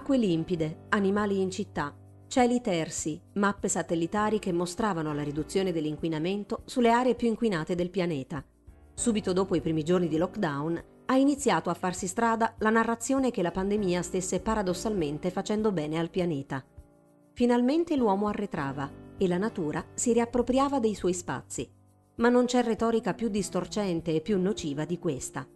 [0.00, 1.94] Acque limpide, animali in città,
[2.26, 8.42] cieli tersi, mappe satellitari che mostravano la riduzione dell'inquinamento sulle aree più inquinate del pianeta.
[8.94, 13.42] Subito dopo i primi giorni di lockdown ha iniziato a farsi strada la narrazione che
[13.42, 16.64] la pandemia stesse paradossalmente facendo bene al pianeta.
[17.34, 21.70] Finalmente l'uomo arretrava e la natura si riappropriava dei suoi spazi.
[22.16, 25.46] Ma non c'è retorica più distorcente e più nociva di questa.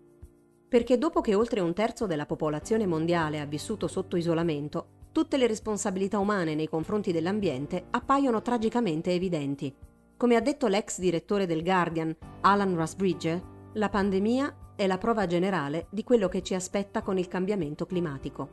[0.75, 5.46] Perché dopo che oltre un terzo della popolazione mondiale ha vissuto sotto isolamento, tutte le
[5.46, 9.73] responsabilità umane nei confronti dell'ambiente appaiono tragicamente evidenti.
[10.16, 13.41] Come ha detto l'ex direttore del Guardian, Alan Rusbridger,
[13.74, 18.48] la pandemia è la prova generale di quello che ci aspetta con il cambiamento climatico.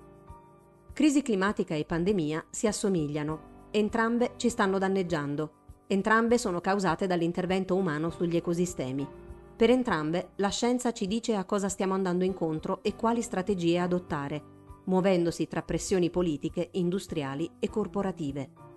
[0.93, 5.53] Crisi climatica e pandemia si assomigliano, entrambe ci stanno danneggiando,
[5.88, 9.30] entrambe sono causate dall'intervento umano sugli ecosistemi.
[9.55, 14.44] Per entrambe la scienza ci dice a cosa stiamo andando incontro e quali strategie adottare,
[14.86, 18.70] muovendosi tra pressioni politiche, industriali e corporative.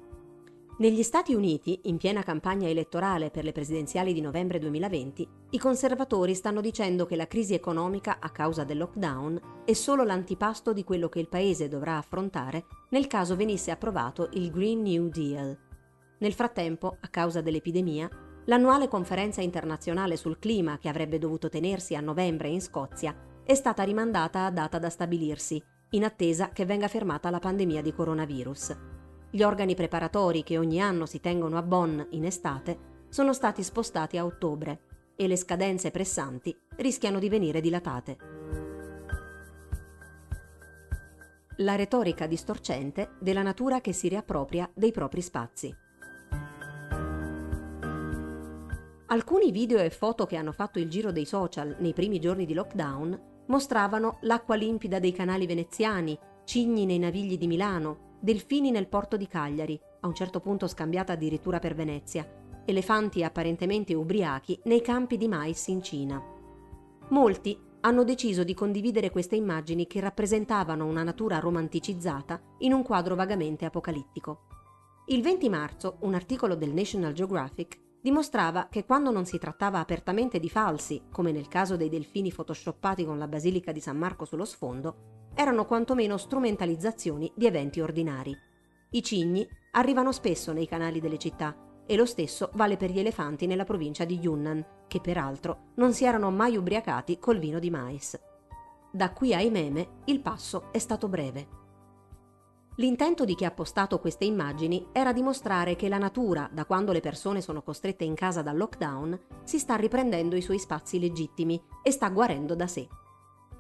[0.77, 6.35] Negli Stati Uniti, in piena campagna elettorale per le presidenziali di novembre 2020, i conservatori
[6.35, 11.09] stanno dicendo che la crisi economica a causa del lockdown è solo l'antipasto di quello
[11.09, 15.57] che il paese dovrà affrontare nel caso venisse approvato il Green New Deal.
[16.19, 18.09] Nel frattempo, a causa dell'epidemia,
[18.47, 23.15] l'annuale conferenza internazionale sul clima che avrebbe dovuto tenersi a novembre in Scozia
[23.45, 27.93] è stata rimandata a data da stabilirsi, in attesa che venga fermata la pandemia di
[27.93, 28.77] coronavirus.
[29.31, 34.17] Gli organi preparatori che ogni anno si tengono a Bonn in estate sono stati spostati
[34.17, 34.81] a ottobre
[35.17, 38.17] e le scadenze pressanti rischiano di venire dilatate.
[41.59, 45.84] La retorica distorcente della natura che si riappropria dei propri spazi.
[49.15, 52.53] Alcuni video e foto che hanno fatto il giro dei social nei primi giorni di
[52.53, 59.17] lockdown mostravano l'acqua limpida dei canali veneziani, cigni nei navigli di Milano, delfini nel porto
[59.17, 62.29] di Cagliari, a un certo punto scambiata addirittura per Venezia,
[62.65, 66.21] elefanti apparentemente ubriachi nei campi di mais in Cina.
[67.11, 73.15] Molti hanno deciso di condividere queste immagini che rappresentavano una natura romanticizzata in un quadro
[73.15, 74.49] vagamente apocalittico.
[75.07, 80.39] Il 20 marzo un articolo del National Geographic dimostrava che quando non si trattava apertamente
[80.39, 84.45] di falsi, come nel caso dei delfini photoshoppati con la basilica di San Marco sullo
[84.45, 88.37] sfondo, erano quantomeno strumentalizzazioni di eventi ordinari.
[88.91, 91.57] I cigni arrivano spesso nei canali delle città
[91.87, 96.05] e lo stesso vale per gli elefanti nella provincia di Yunnan, che peraltro non si
[96.05, 98.21] erano mai ubriacati col vino di mais.
[98.93, 101.64] Da qui ai meme il passo è stato breve.
[102.79, 106.99] L'intento di chi ha postato queste immagini era dimostrare che la natura, da quando le
[106.99, 111.93] persone sono costrette in casa dal lockdown, si sta riprendendo i suoi spazi legittimi e
[111.93, 112.89] sta guarendo da sé.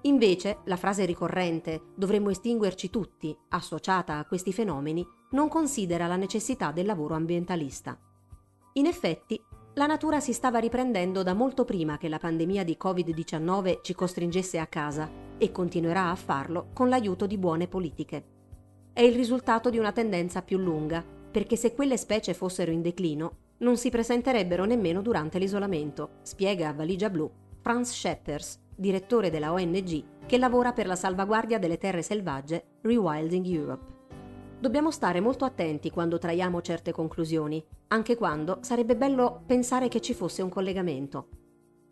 [0.02, 6.72] Invece, la frase ricorrente dovremmo estinguerci tutti, associata a questi fenomeni, non considera la necessità
[6.72, 7.96] del lavoro ambientalista.
[8.72, 9.40] In effetti,
[9.74, 14.58] la natura si stava riprendendo da molto prima che la pandemia di Covid-19 ci costringesse
[14.58, 15.08] a casa
[15.38, 18.33] e continuerà a farlo con l'aiuto di buone politiche.
[18.96, 23.38] È il risultato di una tendenza più lunga, perché se quelle specie fossero in declino,
[23.58, 27.28] non si presenterebbero nemmeno durante l'isolamento, spiega a Valigia Blu
[27.60, 33.84] Franz Scheppers, direttore della ONG che lavora per la salvaguardia delle terre selvagge Rewilding Europe.
[34.60, 40.14] Dobbiamo stare molto attenti quando traiamo certe conclusioni, anche quando sarebbe bello pensare che ci
[40.14, 41.28] fosse un collegamento.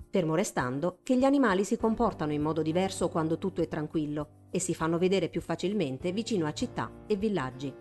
[0.08, 4.60] Fermo restando che gli animali si comportano in modo diverso quando tutto è tranquillo e
[4.60, 7.74] si fanno vedere più facilmente vicino a città e villaggi.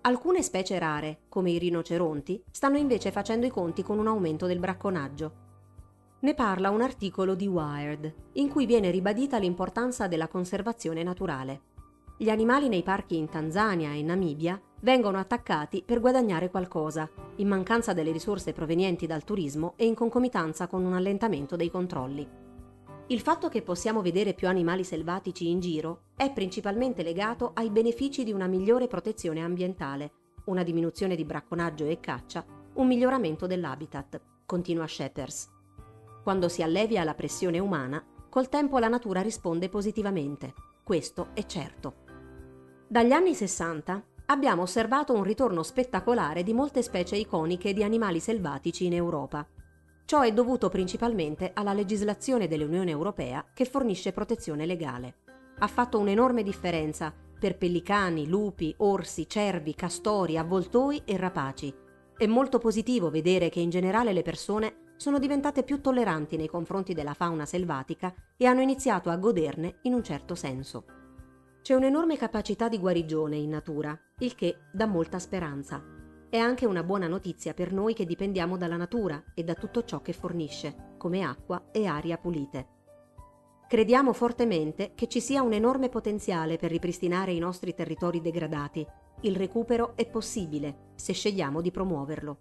[0.00, 4.58] Alcune specie rare, come i rinoceronti, stanno invece facendo i conti con un aumento del
[4.58, 5.48] bracconaggio
[6.20, 11.62] ne parla un articolo di Wired, in cui viene ribadita l'importanza della conservazione naturale.
[12.18, 17.94] Gli animali nei parchi in Tanzania e Namibia vengono attaccati per guadagnare qualcosa, in mancanza
[17.94, 22.28] delle risorse provenienti dal turismo e in concomitanza con un allentamento dei controlli.
[23.10, 28.22] Il fatto che possiamo vedere più animali selvatici in giro è principalmente legato ai benefici
[28.22, 30.12] di una migliore protezione ambientale,
[30.44, 35.50] una diminuzione di bracconaggio e caccia, un miglioramento dell'habitat, continua Sheppers.
[36.22, 40.54] Quando si allevia la pressione umana, col tempo la natura risponde positivamente.
[40.84, 41.94] Questo è certo.
[42.86, 48.86] Dagli anni 60 abbiamo osservato un ritorno spettacolare di molte specie iconiche di animali selvatici
[48.86, 49.44] in Europa.
[50.10, 55.18] Ciò è dovuto principalmente alla legislazione dell'Unione Europea che fornisce protezione legale.
[55.60, 61.72] Ha fatto un'enorme differenza per pellicani, lupi, orsi, cervi, castori, avvoltoi e rapaci.
[62.16, 66.92] È molto positivo vedere che in generale le persone sono diventate più tolleranti nei confronti
[66.92, 70.86] della fauna selvatica e hanno iniziato a goderne in un certo senso.
[71.62, 75.99] C'è un'enorme capacità di guarigione in natura, il che dà molta speranza.
[76.30, 80.00] È anche una buona notizia per noi che dipendiamo dalla natura e da tutto ciò
[80.00, 82.68] che fornisce, come acqua e aria pulite.
[83.66, 88.86] Crediamo fortemente che ci sia un enorme potenziale per ripristinare i nostri territori degradati.
[89.22, 92.38] Il recupero è possibile se scegliamo di promuoverlo.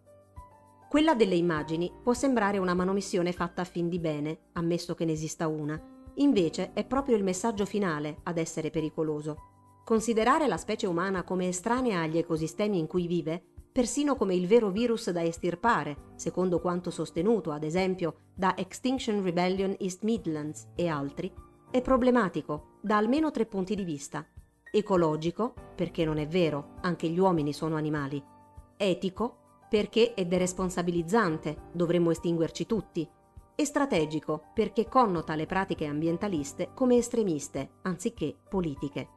[0.88, 5.14] Quella delle immagini può sembrare una manomissione fatta a fin di bene, ammesso che ne
[5.14, 5.82] esista una.
[6.18, 9.82] Invece è proprio il messaggio finale ad essere pericoloso.
[9.84, 14.70] Considerare la specie umana come estranea agli ecosistemi in cui vive, persino come il vero
[14.70, 21.32] virus da estirpare, secondo quanto sostenuto, ad esempio, da Extinction Rebellion East Midlands e altri,
[21.72, 24.26] è problematico da almeno tre punti di vista.
[24.72, 28.24] Ecologico, perché non è vero, anche gli uomini sono animali.
[28.78, 29.38] Etico,
[29.70, 33.08] perché è deresponsabilizzante, dovremmo estinguerci tutti,
[33.60, 39.10] e strategico perché connota le pratiche ambientaliste come estremiste, anziché politiche.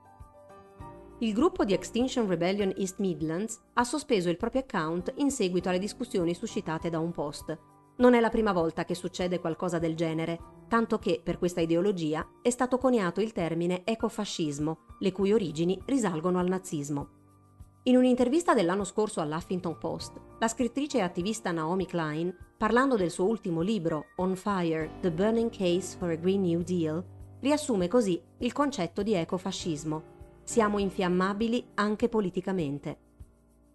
[1.22, 5.78] Il gruppo di Extinction Rebellion East Midlands ha sospeso il proprio account in seguito alle
[5.78, 7.56] discussioni suscitate da un post.
[7.98, 12.28] Non è la prima volta che succede qualcosa del genere, tanto che per questa ideologia
[12.42, 17.08] è stato coniato il termine ecofascismo, le cui origini risalgono al nazismo.
[17.84, 23.26] In un'intervista dell'anno scorso all'Huffington Post, la scrittrice e attivista Naomi Klein, parlando del suo
[23.26, 27.00] ultimo libro On Fire, The Burning Case for a Green New Deal,
[27.38, 30.10] riassume così il concetto di ecofascismo.
[30.42, 32.96] Siamo infiammabili anche politicamente.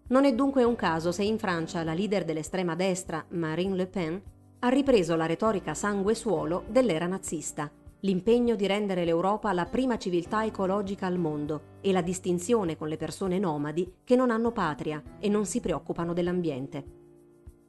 [0.08, 4.22] Non è dunque un caso se in Francia la leader dell'estrema destra, Marine Le Pen,
[4.60, 7.70] ha ripreso la retorica sangue e suolo dell'era nazista
[8.00, 12.96] l'impegno di rendere l'Europa la prima civiltà ecologica al mondo e la distinzione con le
[12.96, 16.97] persone nomadi che non hanno patria e non si preoccupano dell'ambiente.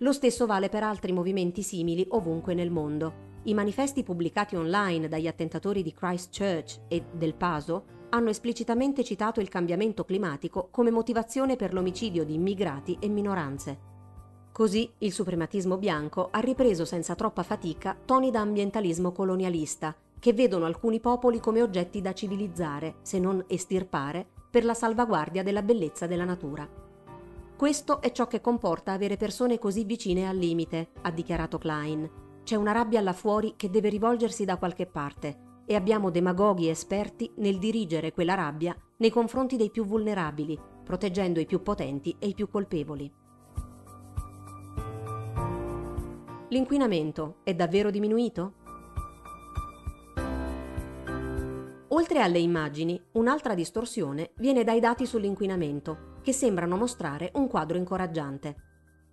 [0.01, 3.27] Lo stesso vale per altri movimenti simili ovunque nel mondo.
[3.43, 9.49] I manifesti pubblicati online dagli attentatori di Christchurch e del Paso hanno esplicitamente citato il
[9.49, 13.87] cambiamento climatico come motivazione per l'omicidio di immigrati e minoranze.
[14.53, 20.65] Così il suprematismo bianco ha ripreso senza troppa fatica toni da ambientalismo colonialista che vedono
[20.65, 26.25] alcuni popoli come oggetti da civilizzare, se non estirpare, per la salvaguardia della bellezza della
[26.25, 26.87] natura.
[27.59, 32.09] Questo è ciò che comporta avere persone così vicine al limite, ha dichiarato Klein.
[32.41, 37.29] C'è una rabbia là fuori che deve rivolgersi da qualche parte e abbiamo demagoghi esperti
[37.39, 42.33] nel dirigere quella rabbia nei confronti dei più vulnerabili, proteggendo i più potenti e i
[42.33, 43.11] più colpevoli.
[46.47, 48.53] L'inquinamento è davvero diminuito?
[51.89, 58.55] Oltre alle immagini, un'altra distorsione viene dai dati sull'inquinamento, che sembrano mostrare un quadro incoraggiante.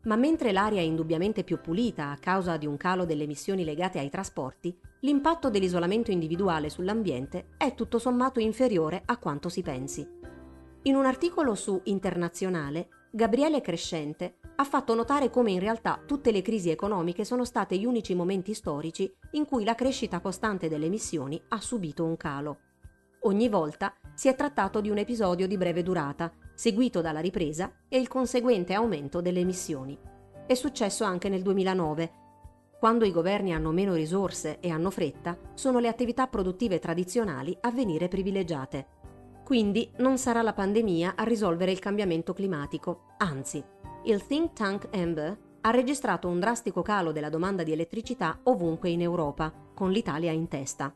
[0.02, 3.98] Ma mentre l'aria è indubbiamente più pulita a causa di un calo delle emissioni legate
[3.98, 10.06] ai trasporti, l'impatto dell'isolamento individuale sull'ambiente è tutto sommato inferiore a quanto si pensi.
[10.82, 16.42] In un articolo su Internazionale, Gabriele Crescente ha fatto notare come in realtà tutte le
[16.42, 21.40] crisi economiche sono state gli unici momenti storici in cui la crescita costante delle emissioni
[21.48, 22.58] ha subito un calo.
[23.20, 27.98] Ogni volta si è trattato di un episodio di breve durata, seguito dalla ripresa e
[27.98, 29.96] il conseguente aumento delle emissioni.
[30.46, 32.10] È successo anche nel 2009.
[32.80, 37.70] Quando i governi hanno meno risorse e hanno fretta, sono le attività produttive tradizionali a
[37.70, 38.86] venire privilegiate.
[39.44, 43.62] Quindi non sarà la pandemia a risolvere il cambiamento climatico, anzi,
[44.04, 49.02] il think tank Amber ha registrato un drastico calo della domanda di elettricità ovunque in
[49.02, 50.94] Europa, con l'Italia in testa.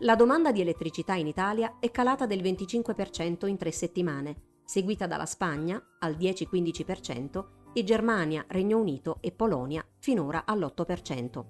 [0.00, 5.24] La domanda di elettricità in Italia è calata del 25% in tre settimane, seguita dalla
[5.24, 11.44] Spagna al 10-15% e Germania, Regno Unito e Polonia finora all'8%.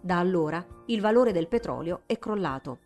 [0.00, 2.78] Da allora il valore del petrolio è crollato.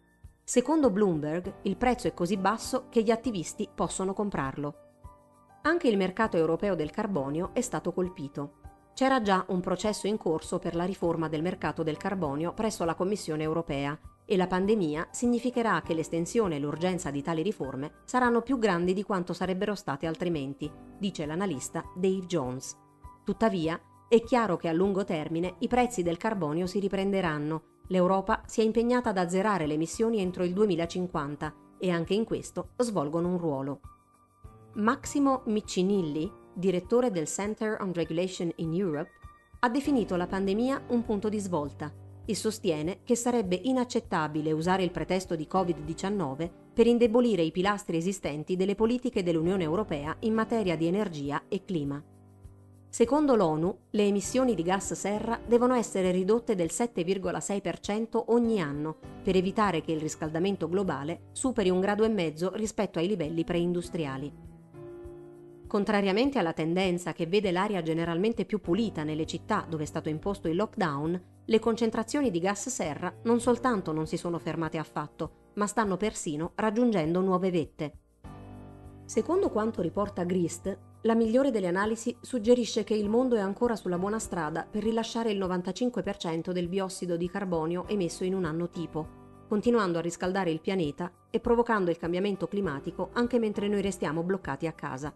[0.43, 4.75] Secondo Bloomberg il prezzo è così basso che gli attivisti possono comprarlo.
[5.61, 8.61] Anche il mercato europeo del carbonio è stato colpito.
[8.95, 12.95] C'era già un processo in corso per la riforma del mercato del carbonio presso la
[12.95, 18.59] Commissione europea e la pandemia significherà che l'estensione e l'urgenza di tali riforme saranno più
[18.59, 22.77] grandi di quanto sarebbero state altrimenti, dice l'analista Dave Jones.
[23.25, 27.63] Tuttavia, è chiaro che a lungo termine i prezzi del carbonio si riprenderanno.
[27.89, 32.71] L'Europa si è impegnata ad azzerare le emissioni entro il 2050 e anche in questo
[32.79, 33.81] svolgono un ruolo.
[34.75, 39.11] Massimo Miccinilli, direttore del Center on Regulation in Europe,
[39.61, 41.93] ha definito la pandemia un punto di svolta
[42.27, 48.57] e sostiene che sarebbe inaccettabile usare il pretesto di Covid-19 per indebolire i pilastri esistenti
[48.57, 52.03] delle politiche dell'Unione Europea in materia di energia e clima.
[52.89, 59.37] Secondo l'ONU, le emissioni di gas serra devono essere ridotte del 7,6% ogni anno per
[59.37, 64.56] evitare che il riscaldamento globale superi un grado e mezzo rispetto ai livelli preindustriali.
[65.67, 70.49] Contrariamente alla tendenza che vede l'aria generalmente più pulita nelle città dove è stato imposto
[70.49, 75.67] il lockdown, le concentrazioni di gas serra non soltanto non si sono fermate affatto, ma
[75.67, 77.93] stanno persino raggiungendo nuove vette.
[79.05, 83.99] Secondo quanto riporta Grist, la migliore delle analisi suggerisce che il mondo è ancora sulla
[83.99, 89.07] buona strada per rilasciare il 95% del biossido di carbonio emesso in un anno tipo,
[89.49, 94.67] continuando a riscaldare il pianeta e provocando il cambiamento climatico anche mentre noi restiamo bloccati
[94.67, 95.15] a casa.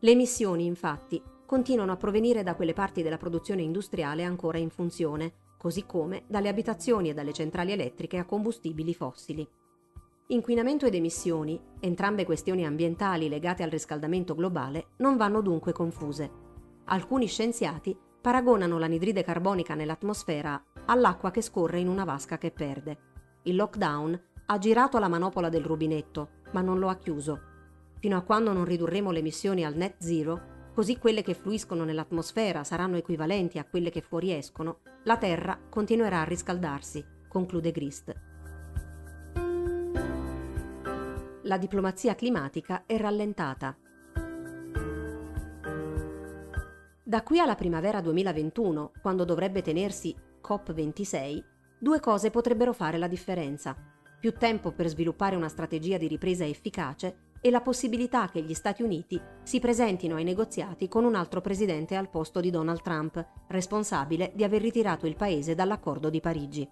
[0.00, 5.32] Le emissioni, infatti, continuano a provenire da quelle parti della produzione industriale ancora in funzione,
[5.56, 9.48] così come dalle abitazioni e dalle centrali elettriche a combustibili fossili.
[10.28, 16.30] Inquinamento ed emissioni, entrambe questioni ambientali legate al riscaldamento globale, non vanno dunque confuse.
[16.84, 22.98] Alcuni scienziati paragonano l'anidride carbonica nell'atmosfera all'acqua che scorre in una vasca che perde.
[23.44, 27.40] Il lockdown ha girato la manopola del rubinetto, ma non lo ha chiuso.
[27.98, 32.64] Fino a quando non ridurremo le emissioni al net zero, così quelle che fluiscono nell'atmosfera
[32.64, 38.26] saranno equivalenti a quelle che fuoriescono, la Terra continuerà a riscaldarsi, conclude Grist.
[41.48, 43.76] la diplomazia climatica è rallentata.
[47.02, 50.14] Da qui alla primavera 2021, quando dovrebbe tenersi
[50.46, 51.42] COP26,
[51.78, 53.74] due cose potrebbero fare la differenza.
[54.20, 58.82] Più tempo per sviluppare una strategia di ripresa efficace e la possibilità che gli Stati
[58.82, 64.32] Uniti si presentino ai negoziati con un altro presidente al posto di Donald Trump, responsabile
[64.34, 66.68] di aver ritirato il paese dall'accordo di Parigi.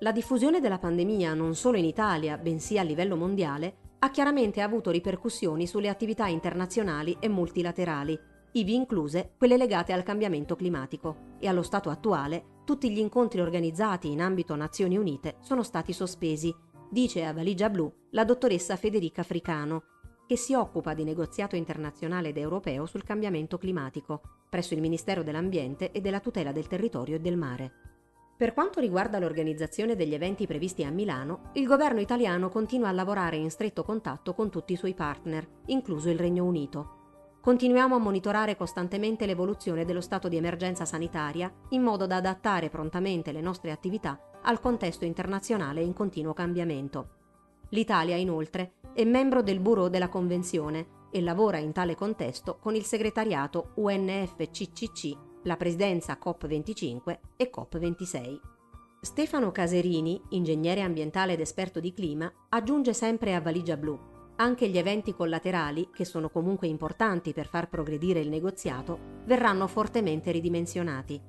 [0.00, 4.90] La diffusione della pandemia non solo in Italia, bensì a livello mondiale, ha chiaramente avuto
[4.90, 8.18] ripercussioni sulle attività internazionali e multilaterali,
[8.52, 14.10] ivi incluse quelle legate al cambiamento climatico, e allo stato attuale tutti gli incontri organizzati
[14.10, 16.54] in ambito Nazioni Unite sono stati sospesi,
[16.90, 19.82] dice a Valigia Blu la dottoressa Federica Fricano,
[20.26, 25.92] che si occupa di negoziato internazionale ed europeo sul cambiamento climatico, presso il Ministero dell'Ambiente
[25.92, 27.72] e della tutela del territorio e del mare.
[28.36, 33.36] Per quanto riguarda l'organizzazione degli eventi previsti a Milano, il governo italiano continua a lavorare
[33.36, 37.38] in stretto contatto con tutti i suoi partner, incluso il Regno Unito.
[37.40, 43.32] Continuiamo a monitorare costantemente l'evoluzione dello stato di emergenza sanitaria in modo da adattare prontamente
[43.32, 47.10] le nostre attività al contesto internazionale in continuo cambiamento.
[47.70, 52.82] L'Italia, inoltre, è membro del Bureau della Convenzione e lavora in tale contesto con il
[52.84, 58.40] segretariato UNFCCC la presidenza COP25 e COP26.
[59.02, 64.00] Stefano Caserini, ingegnere ambientale ed esperto di clima, aggiunge sempre a valigia blu.
[64.36, 70.30] Anche gli eventi collaterali, che sono comunque importanti per far progredire il negoziato, verranno fortemente
[70.30, 71.20] ridimensionati.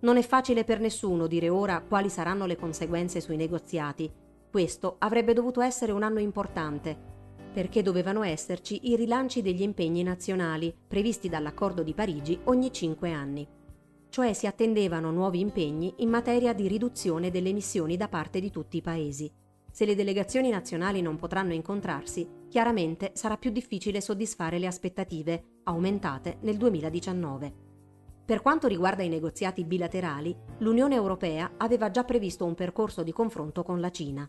[0.00, 4.10] Non è facile per nessuno dire ora quali saranno le conseguenze sui negoziati.
[4.50, 7.09] Questo avrebbe dovuto essere un anno importante,
[7.52, 13.48] perché dovevano esserci i rilanci degli impegni nazionali previsti dall'accordo di Parigi ogni cinque anni
[14.10, 18.76] cioè si attendevano nuovi impegni in materia di riduzione delle emissioni da parte di tutti
[18.76, 19.32] i paesi.
[19.72, 26.38] Se le delegazioni nazionali non potranno incontrarsi, chiaramente sarà più difficile soddisfare le aspettative, aumentate
[26.42, 27.68] nel 2019.
[28.24, 33.62] Per quanto riguarda i negoziati bilaterali, l'Unione Europea aveva già previsto un percorso di confronto
[33.62, 34.28] con la Cina.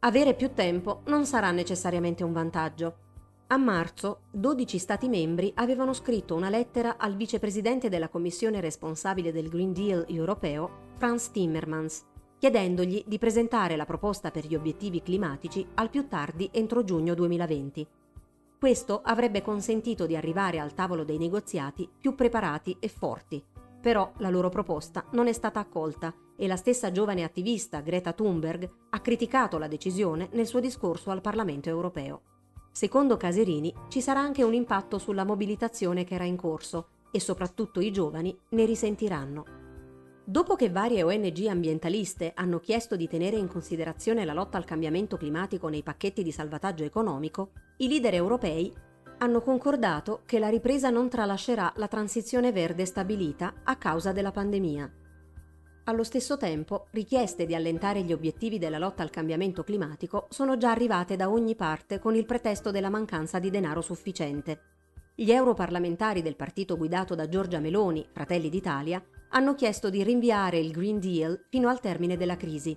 [0.00, 3.06] Avere più tempo non sarà necessariamente un vantaggio,
[3.50, 9.48] a marzo, 12 Stati membri avevano scritto una lettera al vicepresidente della Commissione responsabile del
[9.48, 12.04] Green Deal europeo, Franz Timmermans,
[12.38, 17.86] chiedendogli di presentare la proposta per gli obiettivi climatici al più tardi entro giugno 2020.
[18.58, 23.42] Questo avrebbe consentito di arrivare al tavolo dei negoziati più preparati e forti,
[23.80, 28.68] però la loro proposta non è stata accolta e la stessa giovane attivista Greta Thunberg
[28.90, 32.22] ha criticato la decisione nel suo discorso al Parlamento europeo.
[32.70, 37.80] Secondo Caserini ci sarà anche un impatto sulla mobilitazione che era in corso e soprattutto
[37.80, 39.44] i giovani ne risentiranno.
[40.24, 45.16] Dopo che varie ONG ambientaliste hanno chiesto di tenere in considerazione la lotta al cambiamento
[45.16, 48.72] climatico nei pacchetti di salvataggio economico, i leader europei
[49.18, 54.90] hanno concordato che la ripresa non tralascerà la transizione verde stabilita a causa della pandemia
[55.88, 60.70] allo stesso tempo, richieste di allentare gli obiettivi della lotta al cambiamento climatico sono già
[60.70, 64.60] arrivate da ogni parte con il pretesto della mancanza di denaro sufficiente.
[65.14, 70.72] Gli europarlamentari del partito guidato da Giorgia Meloni, Fratelli d'Italia, hanno chiesto di rinviare il
[70.72, 72.76] Green Deal fino al termine della crisi.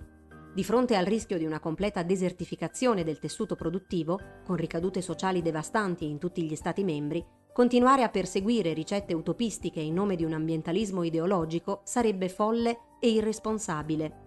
[0.54, 6.08] Di fronte al rischio di una completa desertificazione del tessuto produttivo, con ricadute sociali devastanti
[6.08, 11.02] in tutti gli Stati membri, Continuare a perseguire ricette utopistiche in nome di un ambientalismo
[11.02, 14.20] ideologico sarebbe folle e irresponsabile.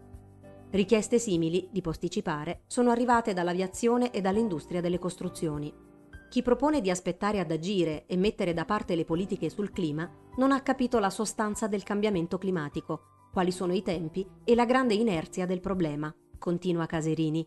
[0.70, 5.74] Richieste simili, di posticipare, sono arrivate dall'aviazione e dall'industria delle costruzioni.
[6.30, 10.52] Chi propone di aspettare ad agire e mettere da parte le politiche sul clima non
[10.52, 15.46] ha capito la sostanza del cambiamento climatico, quali sono i tempi e la grande inerzia
[15.46, 17.46] del problema, continua Caserini.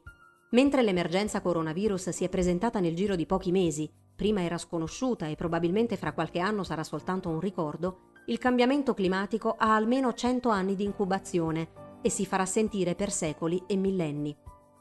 [0.50, 5.34] Mentre l'emergenza coronavirus si è presentata nel giro di pochi mesi prima era sconosciuta e
[5.34, 10.74] probabilmente fra qualche anno sarà soltanto un ricordo, il cambiamento climatico ha almeno 100 anni
[10.74, 11.70] di incubazione
[12.02, 14.36] e si farà sentire per secoli e millenni.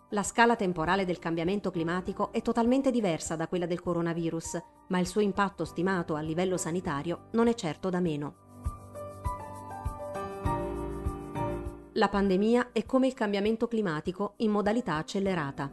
[0.09, 5.07] La scala temporale del cambiamento climatico è totalmente diversa da quella del coronavirus, ma il
[5.07, 8.46] suo impatto stimato a livello sanitario non è certo da meno.
[11.97, 15.71] La pandemia è come il cambiamento climatico in modalità accelerata.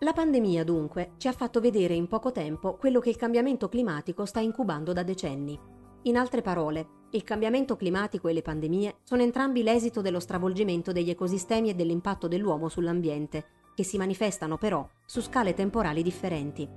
[0.00, 4.24] La pandemia dunque ci ha fatto vedere in poco tempo quello che il cambiamento climatico
[4.24, 5.56] sta incubando da decenni.
[6.02, 11.10] In altre parole, il cambiamento climatico e le pandemie sono entrambi l'esito dello stravolgimento degli
[11.10, 13.44] ecosistemi e dell'impatto dell'uomo sull'ambiente,
[13.76, 16.68] che si manifestano però su scale temporali differenti.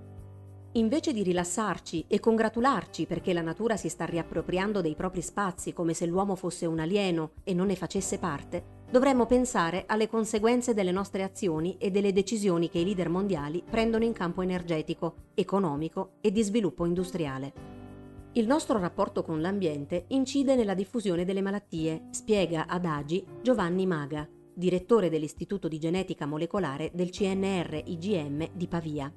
[0.73, 5.95] Invece di rilassarci e congratularci perché la natura si sta riappropriando dei propri spazi come
[5.95, 10.91] se l'uomo fosse un alieno e non ne facesse parte, dovremmo pensare alle conseguenze delle
[10.91, 16.31] nostre azioni e delle decisioni che i leader mondiali prendono in campo energetico, economico e
[16.31, 17.53] di sviluppo industriale.
[18.33, 24.29] Il nostro rapporto con l'ambiente incide nella diffusione delle malattie, spiega ad Agi Giovanni Maga,
[24.53, 29.11] direttore dell'Istituto di Genetica Molecolare del CNR IGM di Pavia.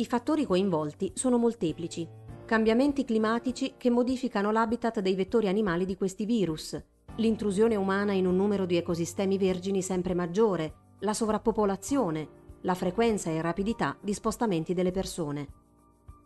[0.00, 2.08] I fattori coinvolti sono molteplici.
[2.46, 6.82] Cambiamenti climatici che modificano l'habitat dei vettori animali di questi virus,
[7.16, 12.28] l'intrusione umana in un numero di ecosistemi vergini sempre maggiore, la sovrappopolazione,
[12.62, 15.48] la frequenza e rapidità di spostamenti delle persone.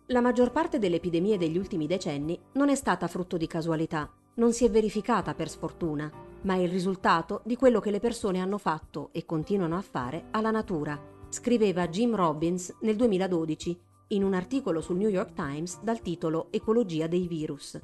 [0.07, 4.53] La maggior parte delle epidemie degli ultimi decenni non è stata frutto di casualità, non
[4.53, 6.09] si è verificata per sfortuna,
[6.43, 10.27] ma è il risultato di quello che le persone hanno fatto e continuano a fare
[10.31, 13.81] alla natura, scriveva Jim Robbins nel 2012
[14.11, 17.77] in un articolo sul New York Times dal titolo Ecologia dei virus.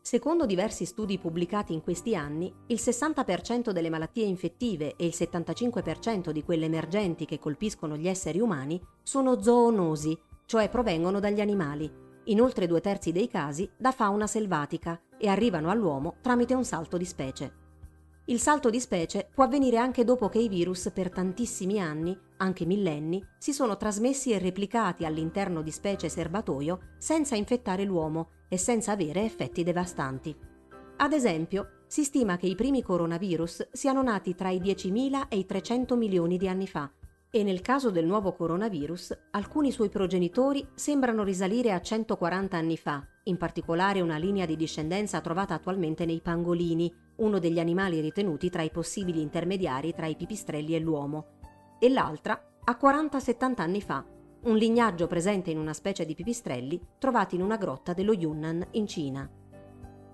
[0.00, 6.30] Secondo diversi studi pubblicati in questi anni, il 60% delle malattie infettive e il 75%
[6.30, 11.88] di quelle emergenti che colpiscono gli esseri umani sono zoonosi, cioè provengono dagli animali,
[12.24, 16.96] in oltre due terzi dei casi da fauna selvatica e arrivano all'uomo tramite un salto
[16.96, 17.62] di specie.
[18.26, 22.64] Il salto di specie può avvenire anche dopo che i virus per tantissimi anni, anche
[22.66, 28.92] millenni, si sono trasmessi e replicati all'interno di specie serbatoio senza infettare l'uomo e senza
[28.92, 30.36] avere effetti devastanti.
[30.96, 35.46] Ad esempio, si stima che i primi coronavirus siano nati tra i 10.000 e i
[35.46, 36.90] 300 milioni di anni fa
[37.36, 43.04] e nel caso del nuovo coronavirus alcuni suoi progenitori sembrano risalire a 140 anni fa,
[43.24, 48.62] in particolare una linea di discendenza trovata attualmente nei pangolini, uno degli animali ritenuti tra
[48.62, 51.33] i possibili intermediari tra i pipistrelli e l'uomo,
[51.84, 54.02] e l'altra a 40-70 anni fa,
[54.44, 58.86] un lignaggio presente in una specie di pipistrelli trovati in una grotta dello Yunnan in
[58.86, 59.30] Cina.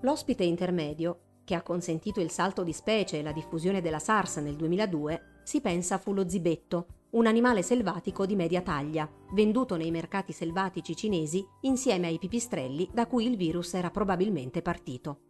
[0.01, 4.57] L'ospite intermedio, che ha consentito il salto di specie e la diffusione della SARS nel
[4.57, 10.33] 2002, si pensa fu lo zibetto, un animale selvatico di media taglia, venduto nei mercati
[10.33, 15.21] selvatici cinesi insieme ai pipistrelli da cui il virus era probabilmente partito.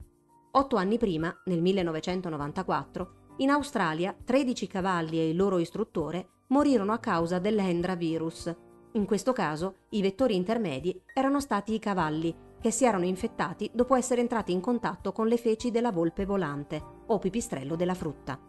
[0.54, 7.00] Otto anni prima, nel 1994, in Australia 13 cavalli e il loro istruttore morirono a
[7.00, 8.54] causa dell'Hendra virus.
[8.94, 13.96] In questo caso i vettori intermedi erano stati i cavalli, che si erano infettati dopo
[13.96, 18.40] essere entrati in contatto con le feci della volpe volante o pipistrello della frutta.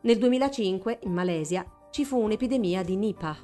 [0.00, 3.36] Nel 2005, in Malesia, ci fu un'epidemia di Nipah.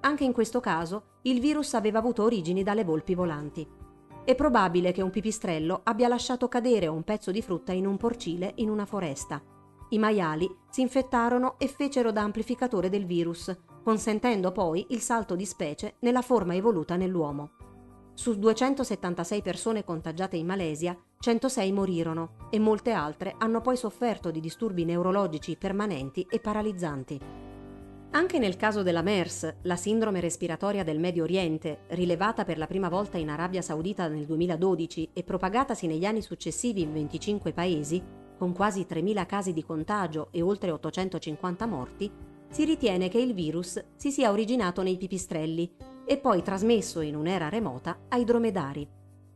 [0.00, 3.66] Anche in questo caso il virus aveva avuto origini dalle volpi volanti.
[4.24, 8.52] È probabile che un pipistrello abbia lasciato cadere un pezzo di frutta in un porcile
[8.56, 9.42] in una foresta.
[9.92, 15.44] I maiali si infettarono e fecero da amplificatore del virus, consentendo poi il salto di
[15.44, 17.50] specie nella forma evoluta nell'uomo.
[18.14, 24.40] Su 276 persone contagiate in Malesia, 106 morirono e molte altre hanno poi sofferto di
[24.40, 27.20] disturbi neurologici permanenti e paralizzanti.
[28.12, 32.88] Anche nel caso della MERS, la sindrome respiratoria del Medio Oriente, rilevata per la prima
[32.88, 38.02] volta in Arabia Saudita nel 2012 e propagatasi negli anni successivi in 25 paesi,
[38.36, 42.10] con quasi 3.000 casi di contagio e oltre 850 morti,
[42.48, 45.72] si ritiene che il virus si sia originato nei pipistrelli
[46.04, 48.86] e poi trasmesso in un'era remota ai dromedari.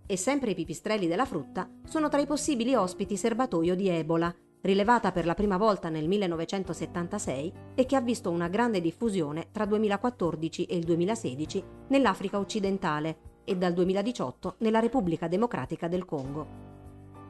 [0.06, 5.12] E sempre i pipistrelli della frutta sono tra i possibili ospiti serbatoio di Ebola, rilevata
[5.12, 10.64] per la prima volta nel 1976 e che ha visto una grande diffusione tra 2014
[10.64, 16.75] e il 2016 nell'Africa occidentale e dal 2018 nella Repubblica Democratica del Congo.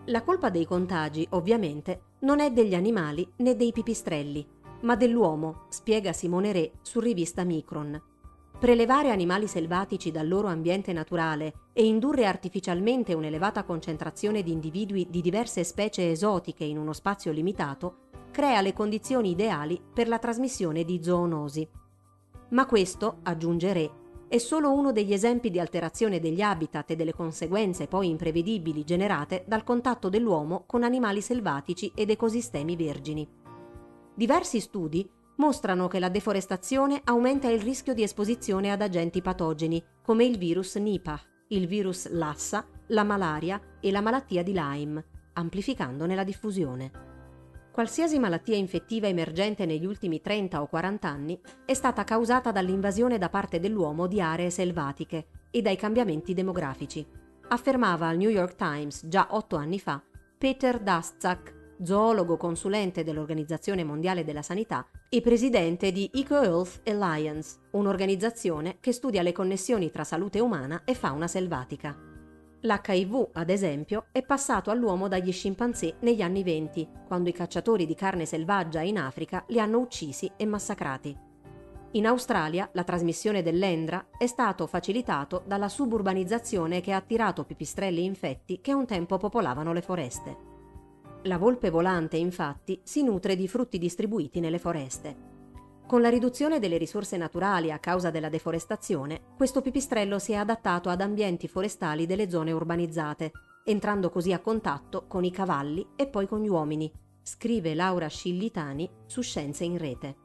[0.09, 4.47] La colpa dei contagi, ovviamente, non è degli animali né dei pipistrelli,
[4.83, 8.01] ma dell'uomo, spiega Simone Re su rivista Micron.
[8.57, 15.21] Prelevare animali selvatici dal loro ambiente naturale e indurre artificialmente un'elevata concentrazione di individui di
[15.21, 21.03] diverse specie esotiche in uno spazio limitato crea le condizioni ideali per la trasmissione di
[21.03, 21.69] zoonosi.
[22.51, 23.91] Ma questo, aggiunge Re,
[24.29, 29.45] è solo uno degli esempi di alterazione degli habitat e delle conseguenze poi imprevedibili generate
[29.47, 33.29] dal contatto dell'uomo con animali selvatici ed ecosistemi vergini.
[34.15, 40.25] Diversi studi mostrano che la deforestazione aumenta il rischio di esposizione ad agenti patogeni come
[40.25, 46.25] il virus Nipah, il virus Lassa, la malaria e la malattia di Lyme, amplificandone la
[46.25, 47.16] diffusione.
[47.77, 53.29] Qualsiasi malattia infettiva emergente negli ultimi 30 o 40 anni è stata causata dall'invasione da
[53.29, 57.07] parte dell'uomo di aree selvatiche e dai cambiamenti demografici,
[57.49, 60.03] affermava al New York Times già otto anni fa
[60.39, 68.93] Peter Dastzak, zoologo consulente dell'Organizzazione Mondiale della Sanità e presidente di EcoHealth Alliance, un'organizzazione che
[68.93, 72.16] studia le connessioni tra salute umana e fauna selvatica.
[72.61, 77.95] L'HIV, ad esempio, è passato all'uomo dagli scimpanzé negli anni 20, quando i cacciatori di
[77.95, 81.17] carne selvaggia in Africa li hanno uccisi e massacrati.
[81.93, 88.61] In Australia la trasmissione dell'endra è stato facilitato dalla suburbanizzazione che ha attirato pipistrelli infetti
[88.61, 90.37] che un tempo popolavano le foreste.
[91.23, 95.36] La volpe volante, infatti, si nutre di frutti distribuiti nelle foreste.
[95.87, 100.89] Con la riduzione delle risorse naturali a causa della deforestazione, questo pipistrello si è adattato
[100.89, 103.31] ad ambienti forestali delle zone urbanizzate,
[103.65, 108.91] entrando così a contatto con i cavalli e poi con gli uomini, scrive Laura Scillitani
[109.07, 110.17] su Scienze in Rete.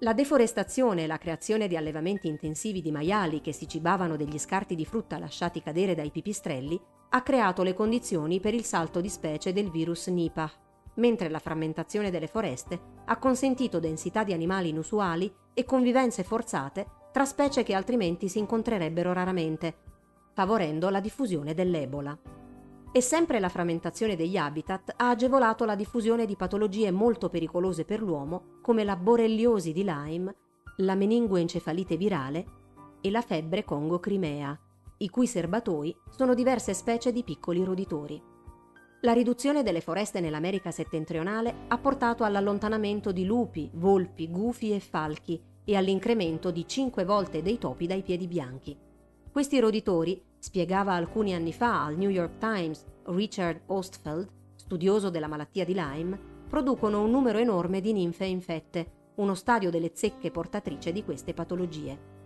[0.00, 4.76] La deforestazione e la creazione di allevamenti intensivi di maiali che si cibavano degli scarti
[4.76, 9.52] di frutta lasciati cadere dai pipistrelli ha creato le condizioni per il salto di specie
[9.52, 10.67] del virus Nipah,
[10.98, 17.24] mentre la frammentazione delle foreste ha consentito densità di animali inusuali e convivenze forzate tra
[17.24, 19.76] specie che altrimenti si incontrerebbero raramente,
[20.32, 22.16] favorendo la diffusione dell'Ebola.
[22.90, 28.00] E sempre la frammentazione degli habitat ha agevolato la diffusione di patologie molto pericolose per
[28.00, 30.34] l'uomo come la borreliosi di Lyme,
[30.78, 32.46] la meningoencefalite virale
[33.00, 34.58] e la febbre Congo-Crimea,
[34.98, 38.20] i cui serbatoi sono diverse specie di piccoli roditori.
[39.02, 45.40] La riduzione delle foreste nell'America settentrionale ha portato all'allontanamento di lupi, volpi, gufi e falchi
[45.64, 48.76] e all'incremento di 5 volte dei topi dai piedi bianchi.
[49.30, 55.64] Questi roditori, spiegava alcuni anni fa al New York Times Richard Ostfeld, studioso della malattia
[55.64, 61.04] di Lyme, producono un numero enorme di ninfe infette, uno stadio delle zecche portatrice di
[61.04, 62.17] queste patologie.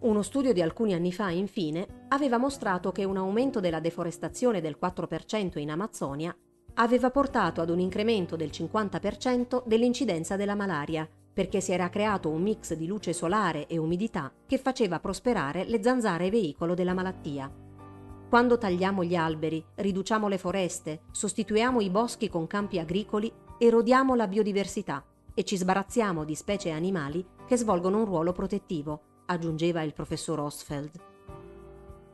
[0.00, 4.78] Uno studio di alcuni anni fa, infine, aveva mostrato che un aumento della deforestazione del
[4.80, 6.34] 4% in Amazzonia
[6.74, 12.40] aveva portato ad un incremento del 50% dell'incidenza della malaria, perché si era creato un
[12.40, 17.52] mix di luce solare e umidità che faceva prosperare le zanzare veicolo della malattia.
[18.30, 24.26] Quando tagliamo gli alberi, riduciamo le foreste, sostituiamo i boschi con campi agricoli, erodiamo la
[24.26, 30.40] biodiversità e ci sbarazziamo di specie animali che svolgono un ruolo protettivo, aggiungeva il professor
[30.40, 30.90] Osfeld.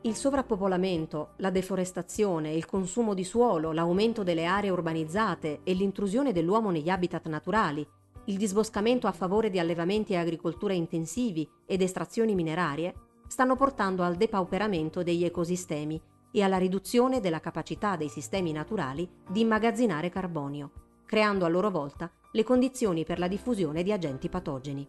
[0.01, 6.69] Il sovrappopolamento, la deforestazione, il consumo di suolo, l'aumento delle aree urbanizzate e l'intrusione dell'uomo
[6.69, 7.85] negli habitat naturali,
[8.25, 12.93] il disboscamento a favore di allevamenti e agricoltura intensivi ed estrazioni minerarie
[13.27, 15.99] stanno portando al depauperamento degli ecosistemi
[16.31, 20.71] e alla riduzione della capacità dei sistemi naturali di immagazzinare carbonio,
[21.05, 24.87] creando a loro volta le condizioni per la diffusione di agenti patogeni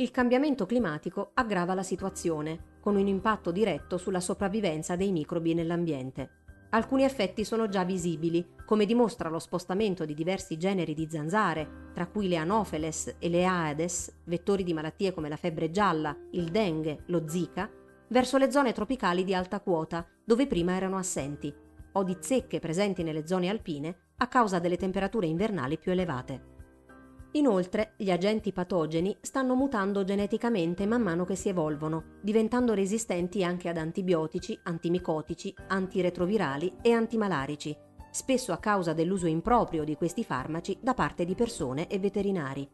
[0.00, 6.38] il cambiamento climatico aggrava la situazione, con un impatto diretto sulla sopravvivenza dei microbi nell'ambiente.
[6.70, 12.06] Alcuni effetti sono già visibili, come dimostra lo spostamento di diversi generi di zanzare, tra
[12.06, 17.02] cui le Anopheles e le Aedes, vettori di malattie come la febbre gialla, il dengue,
[17.06, 17.70] lo zika,
[18.08, 21.54] verso le zone tropicali di alta quota, dove prima erano assenti,
[21.92, 26.59] o di zecche presenti nelle zone alpine a causa delle temperature invernali più elevate.
[27.32, 33.68] Inoltre, gli agenti patogeni stanno mutando geneticamente man mano che si evolvono, diventando resistenti anche
[33.68, 37.76] ad antibiotici, antimicotici, antiretrovirali e antimalarici,
[38.10, 42.68] spesso a causa dell'uso improprio di questi farmaci da parte di persone e veterinari.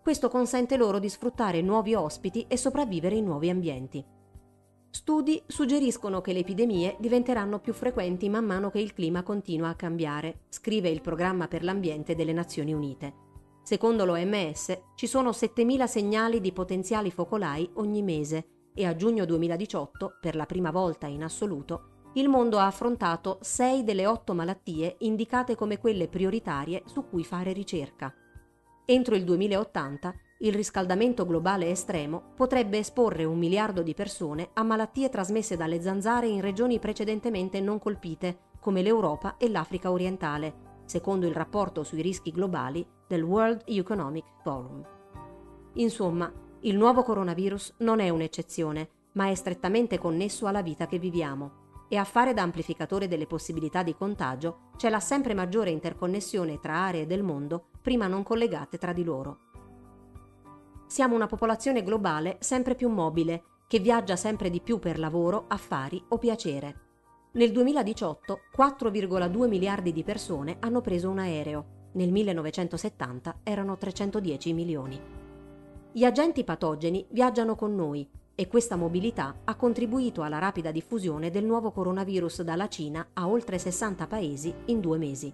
[0.00, 4.04] Questo consente loro di sfruttare nuovi ospiti e sopravvivere in nuovi ambienti.
[4.88, 9.74] Studi suggeriscono che le epidemie diventeranno più frequenti man mano che il clima continua a
[9.74, 13.25] cambiare, scrive il Programma per l'Ambiente delle Nazioni Unite.
[13.66, 20.18] Secondo l'OMS ci sono 7.000 segnali di potenziali focolai ogni mese e a giugno 2018,
[20.20, 25.56] per la prima volta in assoluto, il mondo ha affrontato 6 delle 8 malattie indicate
[25.56, 28.14] come quelle prioritarie su cui fare ricerca.
[28.84, 35.08] Entro il 2080 il riscaldamento globale estremo potrebbe esporre un miliardo di persone a malattie
[35.08, 41.34] trasmesse dalle zanzare in regioni precedentemente non colpite, come l'Europa e l'Africa orientale, secondo il
[41.34, 44.84] rapporto sui rischi globali del World Economic Forum.
[45.74, 51.64] Insomma, il nuovo coronavirus non è un'eccezione, ma è strettamente connesso alla vita che viviamo
[51.88, 56.74] e a fare da amplificatore delle possibilità di contagio c'è la sempre maggiore interconnessione tra
[56.74, 59.38] aree del mondo prima non collegate tra di loro.
[60.86, 66.02] Siamo una popolazione globale sempre più mobile, che viaggia sempre di più per lavoro, affari
[66.08, 66.80] o piacere.
[67.32, 75.00] Nel 2018 4,2 miliardi di persone hanno preso un aereo, nel 1970 erano 310 milioni.
[75.92, 81.44] Gli agenti patogeni viaggiano con noi e questa mobilità ha contribuito alla rapida diffusione del
[81.44, 85.32] nuovo coronavirus dalla Cina a oltre 60 paesi in due mesi.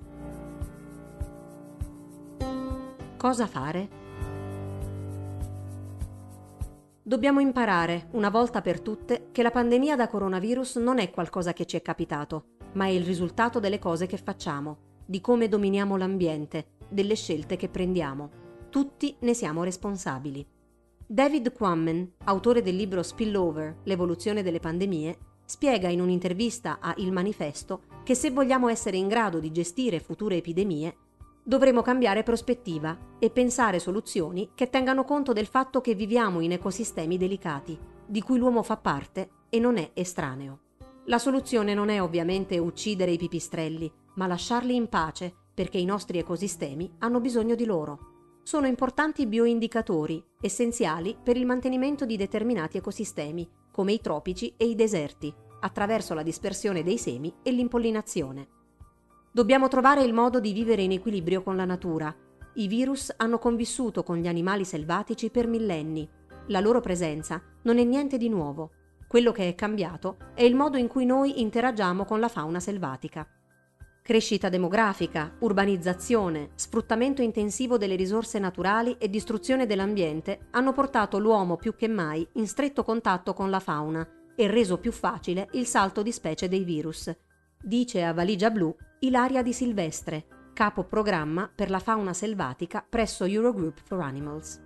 [3.16, 4.00] Cosa fare?
[7.02, 11.66] Dobbiamo imparare, una volta per tutte, che la pandemia da coronavirus non è qualcosa che
[11.66, 12.44] ci è capitato,
[12.74, 17.68] ma è il risultato delle cose che facciamo, di come dominiamo l'ambiente, delle scelte che
[17.68, 18.30] prendiamo.
[18.70, 20.46] Tutti ne siamo responsabili.
[21.06, 27.82] David Quammen, autore del libro Spillover, l'evoluzione delle pandemie, spiega in un'intervista a Il Manifesto
[28.02, 30.96] che se vogliamo essere in grado di gestire future epidemie,
[31.44, 37.18] Dovremo cambiare prospettiva e pensare soluzioni che tengano conto del fatto che viviamo in ecosistemi
[37.18, 40.60] delicati, di cui l'uomo fa parte e non è estraneo.
[41.06, 46.18] La soluzione non è ovviamente uccidere i pipistrelli, ma lasciarli in pace perché i nostri
[46.18, 48.10] ecosistemi hanno bisogno di loro.
[48.42, 54.74] Sono importanti bioindicatori, essenziali per il mantenimento di determinati ecosistemi, come i tropici e i
[54.74, 58.48] deserti, attraverso la dispersione dei semi e l'impollinazione.
[59.30, 62.14] Dobbiamo trovare il modo di vivere in equilibrio con la natura.
[62.54, 66.06] I virus hanno convissuto con gli animali selvatici per millenni.
[66.48, 68.72] La loro presenza non è niente di nuovo.
[69.06, 73.26] Quello che è cambiato è il modo in cui noi interagiamo con la fauna selvatica.
[74.02, 81.76] Crescita demografica, urbanizzazione, sfruttamento intensivo delle risorse naturali e distruzione dell'ambiente hanno portato l'uomo più
[81.76, 86.10] che mai in stretto contatto con la fauna e reso più facile il salto di
[86.10, 87.16] specie dei virus,
[87.62, 93.82] dice a Valigia Blu Ilaria Di Silvestre, capo programma per la fauna selvatica presso Eurogroup
[93.84, 94.60] for Animals.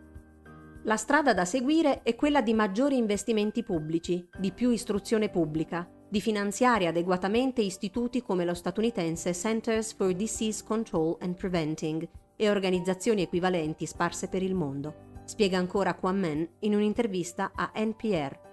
[0.85, 6.21] La strada da seguire è quella di maggiori investimenti pubblici, di più istruzione pubblica, di
[6.21, 13.87] finanziare adeguatamente istituti come lo statunitense Centers for Disease Control and Preventing e organizzazioni equivalenti
[13.87, 18.45] sparse per il mondo, spiega ancora Quan Men in un'intervista a NPR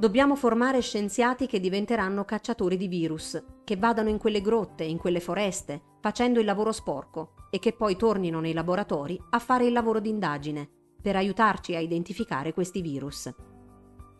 [0.00, 5.20] Dobbiamo formare scienziati che diventeranno cacciatori di virus, che vadano in quelle grotte, in quelle
[5.20, 10.00] foreste, facendo il lavoro sporco e che poi tornino nei laboratori a fare il lavoro
[10.00, 10.66] d'indagine
[11.02, 13.30] per aiutarci a identificare questi virus.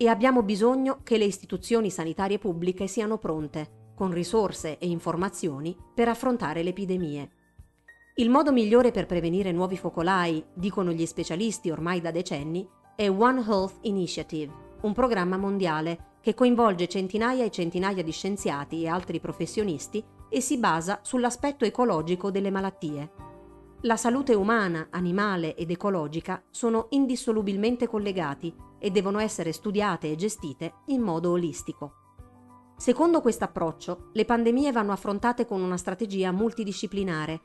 [0.02, 6.08] E abbiamo bisogno che le istituzioni sanitarie pubbliche siano pronte, con risorse e informazioni, per
[6.08, 7.30] affrontare le epidemie.
[8.14, 13.44] Il modo migliore per prevenire nuovi focolai, dicono gli specialisti ormai da decenni, è One
[13.46, 20.02] Health Initiative un programma mondiale che coinvolge centinaia e centinaia di scienziati e altri professionisti
[20.30, 23.10] e si basa sull'aspetto ecologico delle malattie.
[23.82, 30.72] La salute umana, animale ed ecologica sono indissolubilmente collegati e devono essere studiate e gestite
[30.86, 31.94] in modo olistico.
[32.76, 37.42] Secondo questo approccio, le pandemie vanno affrontate con una strategia multidisciplinare,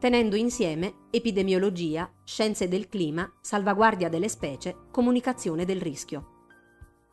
[0.00, 6.30] tenendo insieme epidemiologia, scienze del clima, salvaguardia delle specie, comunicazione del rischio.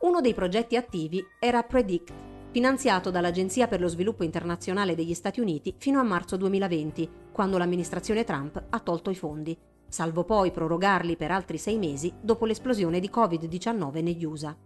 [0.00, 2.12] Uno dei progetti attivi era Predict,
[2.50, 8.24] finanziato dall'Agenzia per lo sviluppo internazionale degli Stati Uniti fino a marzo 2020, quando l'amministrazione
[8.24, 9.56] Trump ha tolto i fondi,
[9.90, 14.56] salvo poi prorogarli per altri sei mesi dopo l'esplosione di Covid-19 negli USA.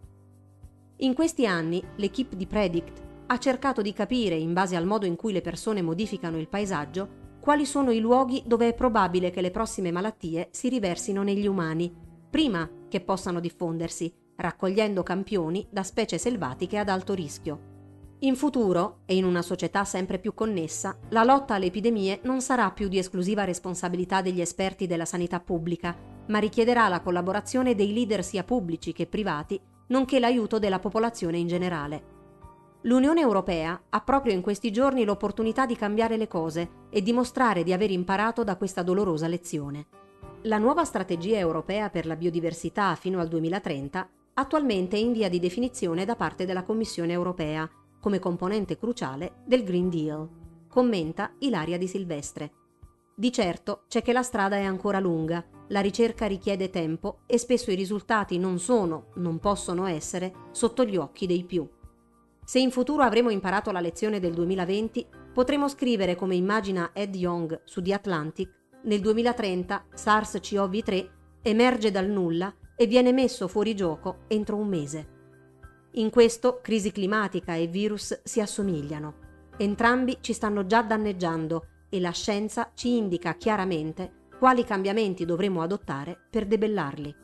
[0.98, 5.16] In questi anni l'equipe di Predict ha cercato di capire, in base al modo in
[5.16, 9.50] cui le persone modificano il paesaggio, quali sono i luoghi dove è probabile che le
[9.50, 11.92] prossime malattie si riversino negli umani,
[12.30, 17.73] prima che possano diffondersi, raccogliendo campioni da specie selvatiche ad alto rischio.
[18.24, 22.70] In futuro, e in una società sempre più connessa, la lotta alle epidemie non sarà
[22.70, 25.94] più di esclusiva responsabilità degli esperti della sanità pubblica,
[26.28, 31.46] ma richiederà la collaborazione dei leader sia pubblici che privati nonché l'aiuto della popolazione in
[31.46, 32.12] generale.
[32.84, 37.74] L'Unione Europea ha proprio in questi giorni l'opportunità di cambiare le cose e dimostrare di
[37.74, 39.86] aver imparato da questa dolorosa lezione.
[40.44, 45.38] La nuova strategia europea per la biodiversità fino al 2030 attualmente è in via di
[45.38, 47.68] definizione da parte della Commissione europea
[48.04, 50.28] come componente cruciale del Green Deal,
[50.68, 52.52] commenta Ilaria Di Silvestre.
[53.14, 57.70] Di certo c'è che la strada è ancora lunga, la ricerca richiede tempo e spesso
[57.70, 61.66] i risultati non sono, non possono essere, sotto gli occhi dei più.
[62.44, 67.62] Se in futuro avremo imparato la lezione del 2020, potremo scrivere come immagina Ed Young
[67.64, 68.50] su The Atlantic,
[68.82, 75.13] nel 2030 SARS-CoV-3 emerge dal nulla e viene messo fuori gioco entro un mese.
[75.96, 79.14] In questo crisi climatica e virus si assomigliano.
[79.58, 86.18] Entrambi ci stanno già danneggiando e la scienza ci indica chiaramente quali cambiamenti dovremo adottare
[86.28, 87.14] per debellarli.